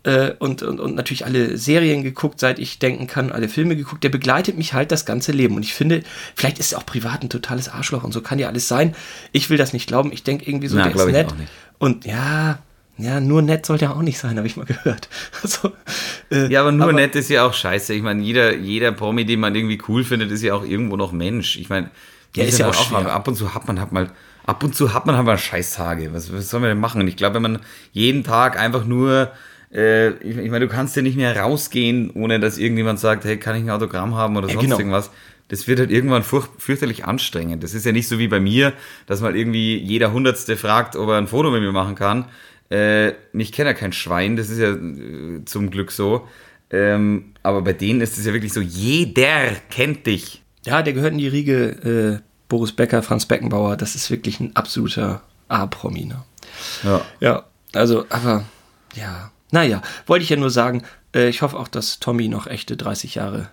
[0.03, 4.03] äh, und, und, und natürlich alle Serien geguckt, seit ich denken kann, alle Filme geguckt.
[4.03, 6.03] Der begleitet mich halt das ganze Leben und ich finde,
[6.35, 8.97] vielleicht ist er auch privat ein totales Arschloch und so kann ja alles sein.
[9.31, 10.11] Ich will das nicht glauben.
[10.13, 11.51] Ich denke irgendwie so, Na, der ist nett auch nicht.
[11.79, 12.59] und ja,
[12.99, 15.09] ja, nur nett sollte er auch nicht sein, habe ich mal gehört.
[15.43, 15.73] Also,
[16.31, 17.95] äh, Ja, aber nur nett ist ja auch scheiße.
[17.95, 21.13] Ich meine, jeder, jeder Promi, den man irgendwie cool findet, ist ja auch irgendwo noch
[21.13, 21.57] Mensch.
[21.59, 21.87] Ich meine,
[22.35, 22.99] Ja, wir ist ja auch schwer.
[22.99, 24.11] aber ab und zu hat man halt mal,
[24.47, 26.13] ab und zu hat man halt mal Scheißtage.
[26.13, 27.01] Was, was soll man denn machen?
[27.01, 27.61] Und ich glaube, wenn man
[27.93, 29.31] jeden Tag einfach nur,
[29.73, 33.39] äh, ich, ich meine, du kannst ja nicht mehr rausgehen, ohne dass irgendjemand sagt, hey,
[33.39, 34.79] kann ich ein Autogramm haben oder sonst genau.
[34.79, 35.11] irgendwas.
[35.49, 37.65] Das wird halt irgendwann fürchterlich anstrengend.
[37.65, 38.73] Das ist ja nicht so wie bei mir,
[39.07, 42.27] dass mal irgendwie jeder Hundertste fragt, ob er ein Foto mit mir machen kann.
[42.71, 46.29] Äh, mich kennt ja kein Schwein, das ist ja äh, zum Glück so.
[46.71, 50.43] Ähm, aber bei denen ist es ja wirklich so, jeder kennt dich.
[50.65, 53.79] Ja, der gehört in die Riege äh, Boris Becker, Franz Beckenbauer.
[53.79, 56.05] Das ist wirklich ein absoluter A-Promi.
[56.05, 56.23] Ne?
[56.83, 57.01] Ja.
[57.21, 58.45] Ja, also, aber
[58.95, 60.83] ja, naja, wollte ich ja nur sagen,
[61.15, 63.49] äh, ich hoffe auch, dass Tommy noch echte 30 Jahre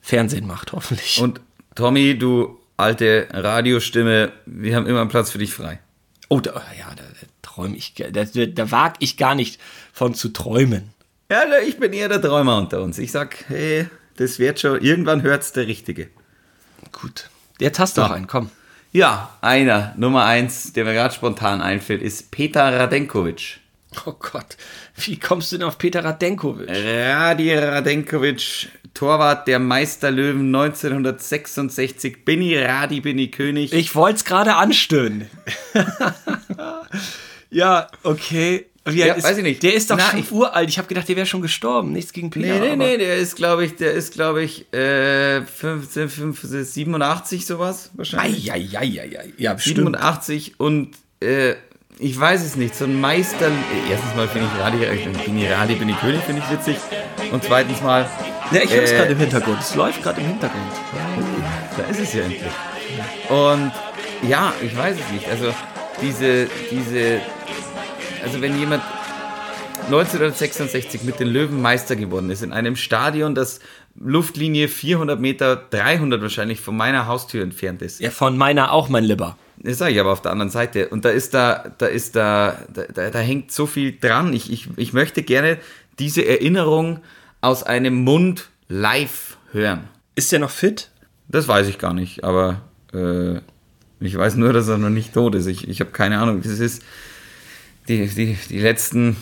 [0.00, 1.20] Fernsehen macht, hoffentlich.
[1.20, 1.40] Und
[1.76, 5.78] Tommy, du alte Radiostimme, wir haben immer einen Platz für dich frei.
[6.28, 9.60] oh, da, ja, da, da träume ich, da, da, wage ich gar nicht
[9.92, 10.90] von zu träumen.
[11.30, 12.98] Ja, ich bin eher der Träumer unter uns.
[12.98, 16.08] Ich sag, hey, das wird schon, irgendwann hört's der Richtige.
[16.90, 17.30] Gut,
[17.62, 18.50] jetzt hast du noch einen, komm.
[18.92, 23.60] Ja, einer, Nummer eins, der mir gerade spontan einfällt, ist Peter Radenkovic.
[24.06, 24.56] Oh Gott,
[24.96, 26.68] wie kommst du denn auf Peter Radenkovic?
[26.68, 32.24] Radi Radenkovic, Torwart der Meisterlöwen 1966.
[32.24, 33.72] Bin ich Radi, bin ich König.
[33.72, 35.30] Ich wollte es gerade anstören.
[37.50, 38.66] ja, okay.
[38.90, 39.62] Ja, ist, weiß ich nicht.
[39.62, 40.68] Der ist doch Na, schon ich- uralt.
[40.68, 41.92] Ich habe gedacht, der wäre schon gestorben.
[41.92, 42.58] Nichts gegen Peter.
[42.58, 47.46] Nee, nee, nee, der ist, glaube ich, der ist, glaube ich, äh, 15, 15, 87
[47.46, 48.52] sowas wahrscheinlich.
[48.52, 49.32] Eieieiei.
[49.38, 49.76] Ja, bestimmt.
[49.76, 51.54] 87 und äh,
[51.98, 53.52] ich weiß es nicht, so ein Meister.
[53.88, 56.76] Erstens mal finde ich Radi, äh, bin ich Radi, bin ich König, finde ich witzig.
[57.30, 58.08] Und zweitens mal,
[58.50, 59.60] Ja, ich höre es Äh, gerade im Hintergrund.
[59.60, 60.72] Es läuft gerade im Hintergrund.
[61.78, 62.42] da ist es ja endlich.
[63.28, 63.70] Und
[64.28, 65.28] ja, ich weiß es nicht.
[65.28, 65.54] Also
[66.02, 67.20] diese, diese,
[68.22, 68.82] also wenn jemand
[69.86, 73.60] 1966 mit den Löwen Meister geworden ist, in einem Stadion, das
[73.98, 78.00] Luftlinie 400 Meter, 300 wahrscheinlich von meiner Haustür entfernt ist.
[78.00, 79.36] Ja, von meiner auch, mein Lieber.
[79.58, 80.88] Das sage ich aber auf der anderen Seite.
[80.88, 84.32] Und da ist da, da ist da, da, da, da hängt so viel dran.
[84.32, 85.58] Ich, ich, ich möchte gerne
[85.98, 87.00] diese Erinnerung
[87.40, 89.88] aus einem Mund live hören.
[90.14, 90.90] Ist der noch fit?
[91.28, 93.38] Das weiß ich gar nicht, aber äh,
[94.00, 95.46] ich weiß nur, dass er noch nicht tot ist.
[95.46, 96.42] Ich, ich habe keine Ahnung.
[96.42, 96.82] Das ist
[97.88, 99.16] die, die, die letzten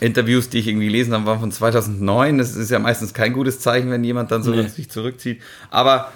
[0.00, 2.38] Interviews, die ich irgendwie gelesen habe, waren von 2009.
[2.38, 4.66] Das ist ja meistens kein gutes Zeichen, wenn jemand dann so Nee.
[4.68, 5.42] sich zurückzieht.
[5.70, 6.10] Aber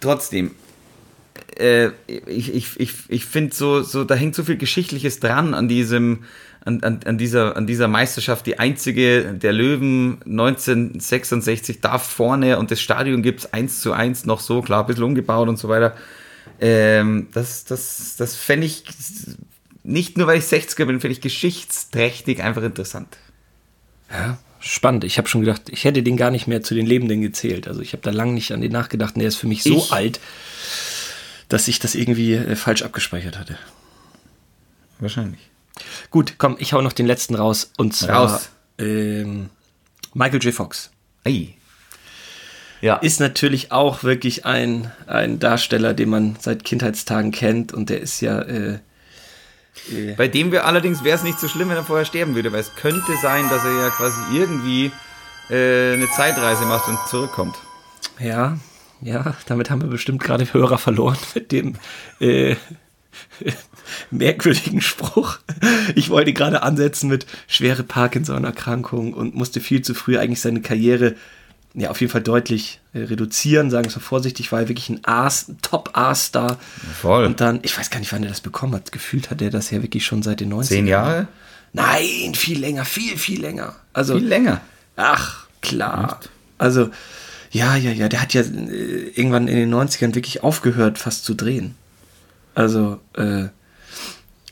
[0.00, 0.50] trotzdem,
[1.58, 1.88] äh,
[2.26, 6.24] ich, ich, ich, ich finde so, so, da hängt so viel Geschichtliches dran an diesem,
[6.64, 8.46] an, an, an, dieser, an dieser Meisterschaft.
[8.46, 14.26] Die einzige der Löwen 1966 da vorne und das Stadion gibt es eins zu eins
[14.26, 15.94] noch so, klar, ein bisschen umgebaut und so weiter.
[16.60, 18.84] Ähm, das das, das fände ich,
[19.84, 23.16] nicht nur weil ich 60er bin, finde ich geschichtsträchtig einfach interessant.
[24.10, 24.38] Ja.
[24.60, 25.02] Spannend.
[25.02, 27.66] Ich habe schon gedacht, ich hätte den gar nicht mehr zu den Lebenden gezählt.
[27.66, 29.16] Also ich habe da lange nicht an den nachgedacht.
[29.16, 30.20] Und der ist für mich so Ich- alt,
[31.48, 33.58] dass ich das irgendwie äh, falsch abgespeichert hatte.
[35.00, 35.40] Wahrscheinlich.
[36.10, 37.72] Gut, komm, ich hau noch den letzten raus.
[37.76, 38.50] Und zwar Raus.
[38.78, 39.50] Ähm,
[40.14, 40.54] Michael J.
[40.54, 40.90] Fox.
[41.24, 41.54] Ei.
[42.82, 42.96] Ja.
[42.96, 47.72] Ist natürlich auch wirklich ein, ein Darsteller, den man seit Kindheitstagen kennt.
[47.72, 48.40] Und der ist ja...
[48.42, 48.78] Äh,
[50.16, 52.60] Bei dem wir allerdings wäre es nicht so schlimm, wenn er vorher sterben würde, weil
[52.60, 54.92] es könnte sein, dass er ja quasi irgendwie
[55.50, 57.56] äh, eine Zeitreise macht und zurückkommt.
[58.18, 58.58] Ja,
[59.00, 61.74] ja, damit haben wir bestimmt gerade Hörer verloren mit dem,
[62.20, 62.56] äh,
[64.10, 65.38] merkwürdigen Spruch.
[65.94, 71.14] Ich wollte gerade ansetzen mit schwere Parkinson-Erkrankung und musste viel zu früh eigentlich seine Karriere
[71.74, 75.00] ja auf jeden Fall deutlich äh, reduzieren, sagen wir mal vorsichtig, war er wirklich ein
[75.04, 75.30] A,
[75.62, 76.58] Top-A-Star.
[77.00, 77.24] Voll.
[77.24, 78.92] Und dann, ich weiß gar nicht, wann er das bekommen hat.
[78.92, 80.64] Gefühlt hat er das ja wirklich schon seit den 90ern.
[80.64, 81.28] Zehn Jahre?
[81.72, 83.74] Nein, viel länger, viel, viel länger.
[83.92, 84.60] Also, Viel länger.
[84.96, 86.20] Ach, klar.
[86.58, 86.90] Also,
[87.50, 91.34] ja, ja, ja, der hat ja äh, irgendwann in den 90ern wirklich aufgehört, fast zu
[91.34, 91.74] drehen.
[92.54, 93.48] Also, äh,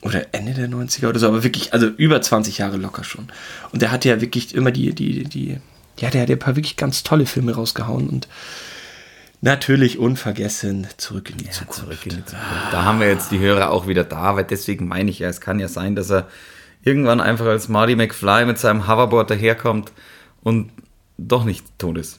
[0.02, 3.28] oder Ende der 90er oder so, aber wirklich, also über 20 Jahre locker schon.
[3.72, 5.58] Und der hat ja wirklich immer die, die, die,
[6.00, 8.28] ja, der hat ja ein paar wirklich ganz tolle Filme rausgehauen und
[9.42, 11.80] natürlich unvergessen zurück in die Zukunft.
[11.80, 12.72] Zurück in die Zukunft.
[12.72, 15.40] Da haben wir jetzt die Hörer auch wieder da, weil deswegen meine ich ja, es
[15.40, 16.26] kann ja sein, dass er
[16.82, 19.92] irgendwann einfach als Marty McFly mit seinem Hoverboard daherkommt
[20.42, 20.70] und
[21.18, 22.18] doch nicht tot ist.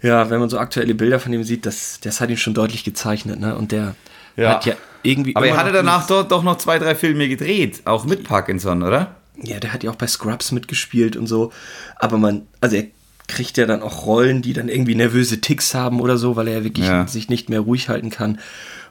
[0.00, 2.82] Ja, wenn man so aktuelle Bilder von ihm sieht, das, das hat ihn schon deutlich
[2.82, 3.54] gezeichnet, ne?
[3.56, 3.94] Und der
[4.36, 4.50] Ja.
[4.50, 5.36] hat ja irgendwie.
[5.36, 9.14] Aber er hatte danach dort doch noch zwei, drei Filme gedreht, auch mit Parkinson, oder?
[9.42, 11.52] Ja, der hat ja auch bei Scrubs mitgespielt und so.
[11.96, 12.84] Aber man, also er
[13.28, 16.58] kriegt ja dann auch Rollen, die dann irgendwie nervöse Ticks haben oder so, weil er
[16.58, 17.06] ja wirklich Ja.
[17.06, 18.38] sich nicht mehr ruhig halten kann.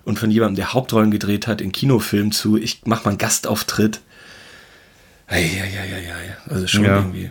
[0.04, 4.02] Und von jemandem, der Hauptrollen gedreht hat in Kinofilmen zu, ich mach mal einen Gastauftritt.
[5.30, 6.38] Ja, ja, ja, ja, ja.
[6.50, 6.98] Also schon Ja.
[6.98, 7.30] irgendwie.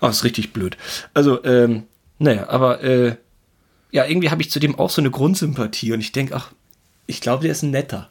[0.00, 0.76] Oh, ist richtig blöd.
[1.14, 1.82] Also, ähm,
[2.18, 3.16] naja, aber äh,
[3.90, 6.52] ja, irgendwie habe ich zu dem auch so eine Grundsympathie und ich denke, ach,
[7.06, 8.08] ich glaube, der ist ein netter.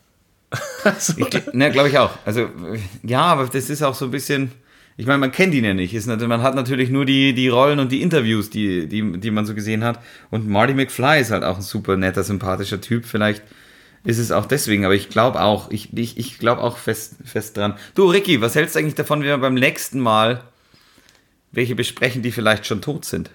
[0.83, 1.13] Also,
[1.53, 2.11] Ne, glaube ich auch.
[2.25, 4.51] Also, äh, ja, aber das ist auch so ein bisschen.
[4.97, 5.93] Ich meine, man kennt ihn ja nicht.
[5.93, 9.45] Ist man hat natürlich nur die, die Rollen und die Interviews, die, die, die man
[9.45, 9.99] so gesehen hat.
[10.29, 13.05] Und Marty McFly ist halt auch ein super netter, sympathischer Typ.
[13.05, 13.41] Vielleicht
[14.03, 17.55] ist es auch deswegen, aber ich glaube auch, ich, ich, ich glaube auch fest, fest
[17.55, 17.75] dran.
[17.95, 20.43] Du, Ricky, was hältst du eigentlich davon, wenn wir beim nächsten Mal
[21.51, 23.29] welche besprechen, die vielleicht schon tot sind?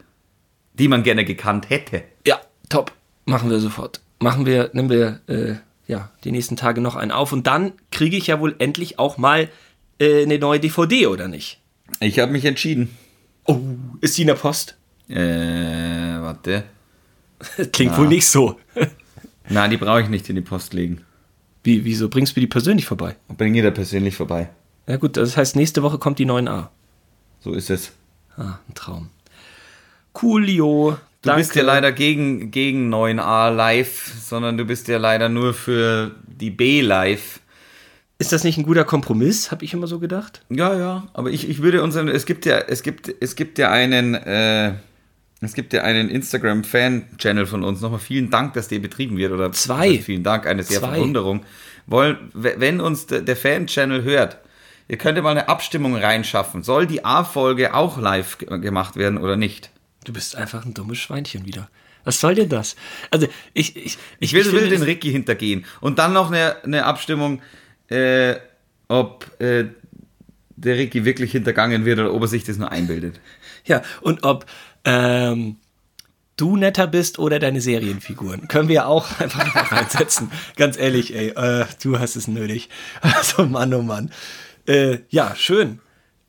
[0.75, 2.03] Die man gerne gekannt hätte.
[2.27, 2.93] Ja, top.
[3.27, 4.01] Machen wir sofort.
[4.21, 5.55] Machen wir, nehmen wir äh,
[5.87, 9.19] ja, die nächsten Tage noch einen auf und dann kriege ich ja wohl endlich auch
[9.19, 9.49] mal
[9.99, 11.61] äh, eine neue DVD, oder nicht?
[12.01, 12.97] Ich habe mich entschieden.
[13.47, 13.61] Oh,
[14.01, 14.77] ist die in der Post?
[15.09, 16.65] Äh, warte.
[17.73, 18.59] Klingt wohl nicht so.
[19.49, 21.03] Na, die brauche ich nicht in die Post legen.
[21.63, 23.17] Wie, wieso bringst du die persönlich vorbei?
[23.29, 24.49] Bring jeder persönlich vorbei.
[24.87, 26.69] Ja gut, das heißt, nächste Woche kommt die 9a.
[27.41, 27.93] So ist es.
[28.37, 29.11] Ah, ein Traum.
[30.13, 30.99] Coolio.
[31.25, 36.13] Du bist ja leider gegen, gegen 9a live, sondern du bist ja leider nur für
[36.27, 37.41] die B live.
[38.19, 40.43] Ist das nicht ein guter Kompromiss, habe ich immer so gedacht?
[40.49, 43.71] Ja, ja, aber ich, ich würde unseren, es gibt ja, es gibt, es gibt ja
[43.73, 44.75] einen, äh,
[45.41, 47.81] es gibt ja einen Instagram-Fan-Channel von uns.
[47.81, 49.33] Nochmal vielen Dank, dass der betrieben wird.
[49.33, 49.89] Oder Zwei.
[49.91, 50.93] Also vielen Dank, eine sehr Zwei.
[50.95, 51.45] Verwunderung.
[51.87, 54.39] Wollen, wenn uns der, Fan-Channel hört,
[54.89, 56.63] ihr könnt ja mal eine Abstimmung reinschaffen.
[56.63, 59.71] Soll die A-Folge auch live ge- gemacht werden oder nicht?
[60.05, 61.69] Du bist einfach ein dummes Schweinchen wieder.
[62.05, 62.77] Was soll denn das?
[63.11, 63.77] Also, ich.
[63.77, 65.65] Ich, Ich will, will finde den Ricky hintergehen.
[65.81, 67.41] Und dann noch eine, eine Abstimmung,
[67.89, 68.37] äh,
[68.89, 69.65] ob äh,
[70.57, 73.21] der Ricky wirklich hintergangen wird oder ob er sich das nur einbildet.
[73.65, 74.47] Ja, und ob
[74.85, 75.57] ähm,
[76.37, 78.49] du netter bist oder deine Serienfiguren.
[78.49, 80.31] Können wir auch einfach noch reinsetzen.
[80.57, 82.69] Ganz ehrlich, ey, äh, du hast es nötig.
[83.03, 84.11] Also Mann, oh Mann.
[84.67, 85.81] Äh, ja, schön.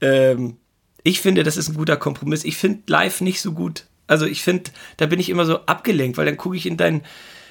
[0.01, 0.57] Ähm,
[1.05, 2.43] ich finde, das ist ein guter Kompromiss.
[2.43, 3.85] Ich finde live nicht so gut.
[4.07, 7.03] Also ich finde, da bin ich immer so abgelenkt, weil dann gucke ich in dein,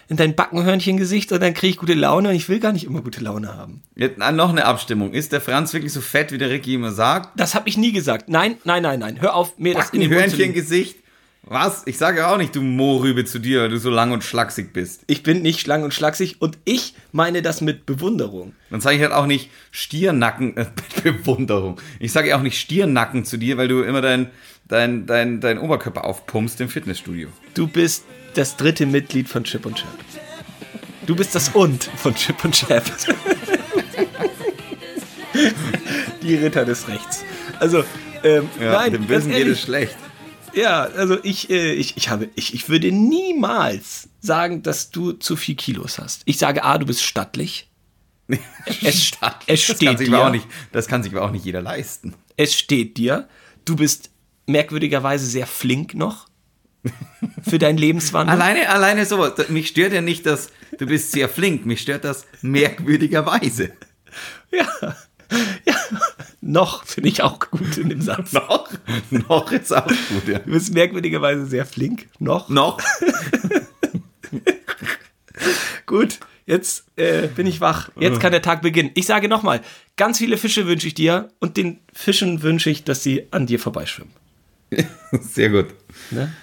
[0.08, 3.00] in dein Backenhörnchengesicht und dann kriege ich gute Laune und ich will gar nicht immer
[3.00, 3.84] gute Laune haben.
[3.94, 5.12] Jetzt noch eine Abstimmung.
[5.12, 7.38] Ist der Franz wirklich so fett, wie der Ricky immer sagt?
[7.38, 8.28] Das habe ich nie gesagt.
[8.28, 9.20] Nein, nein, nein, nein.
[9.20, 10.52] Hör auf, mir das in den Mund zu legen.
[11.46, 11.82] Was?
[11.86, 14.72] Ich sage ja auch nicht, du Mohrrübe zu dir, weil du so lang und schlaksig
[14.72, 15.02] bist.
[15.06, 18.54] Ich bin nicht schlank und schlaksig und ich meine das mit Bewunderung.
[18.70, 20.64] Dann sage ich halt auch nicht Stirnacken, äh,
[21.02, 21.78] Bewunderung.
[22.00, 24.30] Ich sage ja auch nicht Stirnacken zu dir, weil du immer dein,
[24.68, 27.28] dein, dein, dein Oberkörper aufpumpst im Fitnessstudio.
[27.52, 28.04] Du bist
[28.34, 29.88] das dritte Mitglied von Chip und Chap.
[31.06, 32.84] Du bist das Und von Chip und Chap.
[36.22, 37.22] Die Ritter des Rechts.
[37.60, 37.84] Also,
[38.22, 39.94] ähm, nein, dem Bösen geht es schlecht.
[40.54, 45.36] Ja, also ich, äh, ich, ich habe, ich, ich würde niemals sagen, dass du zu
[45.36, 46.22] viel Kilos hast.
[46.24, 47.70] Ich sage A, du bist stattlich.
[48.82, 49.10] Es, es
[49.46, 50.16] das, steht kann sich dir.
[50.16, 52.14] aber auch nicht, das kann sich aber auch nicht jeder leisten.
[52.38, 53.28] es steht dir.
[53.66, 54.10] Du bist
[54.46, 56.26] merkwürdigerweise sehr flink noch
[57.48, 58.34] für deinen Lebenswandel.
[58.34, 59.34] Alleine, alleine sowas.
[59.36, 61.66] Das- Mich stört ja nicht, dass du bist sehr flink.
[61.66, 63.72] Mich stört das merkwürdigerweise.
[64.50, 64.68] Ja.
[65.66, 65.74] ja.
[66.46, 68.32] Noch finde ich auch gut in dem Satz.
[68.34, 68.68] Noch?
[69.10, 70.40] Noch ist auch gut, ja.
[70.40, 72.06] Du bist merkwürdigerweise sehr flink.
[72.18, 72.50] Noch.
[72.50, 72.78] Noch?
[75.86, 76.20] Gut.
[76.46, 77.88] Jetzt äh, bin ich wach.
[77.98, 78.90] Jetzt kann der Tag beginnen.
[78.92, 79.62] Ich sage nochmal,
[79.96, 83.58] ganz viele Fische wünsche ich dir und den Fischen wünsche ich, dass sie an dir
[83.58, 84.12] vorbeischwimmen.
[85.12, 85.68] Sehr gut.
[86.10, 86.34] Ne?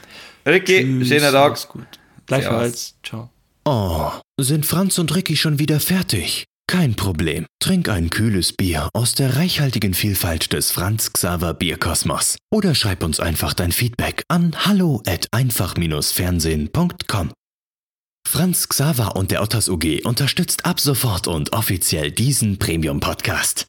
[0.47, 1.69] Ricky, schöner Tag.
[1.69, 1.85] Gut.
[2.25, 2.95] Gleichfalls.
[3.03, 3.29] Ciao.
[3.65, 4.09] Oh,
[4.39, 6.45] sind Franz und Ricky schon wieder fertig?
[6.71, 7.45] Kein Problem.
[7.59, 12.37] Trink ein kühles Bier aus der reichhaltigen Vielfalt des Franz Xaver Bierkosmos.
[12.49, 17.33] Oder schreib uns einfach dein Feedback an hallo at einfach-fernsehen.com.
[18.25, 23.67] Franz Xaver und der Otters UG unterstützt ab sofort und offiziell diesen Premium-Podcast.